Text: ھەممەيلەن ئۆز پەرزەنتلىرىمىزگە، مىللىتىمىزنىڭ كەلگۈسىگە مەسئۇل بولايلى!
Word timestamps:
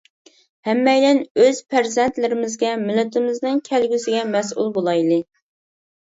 ھەممەيلەن 0.67 1.17
ئۆز 1.41 1.59
پەرزەنتلىرىمىزگە، 1.73 2.71
مىللىتىمىزنىڭ 2.85 3.59
كەلگۈسىگە 3.69 4.23
مەسئۇل 4.37 4.73
بولايلى! 4.79 5.21